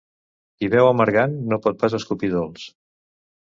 [0.61, 2.67] Qui beu amargant no pot pas escopir dolç.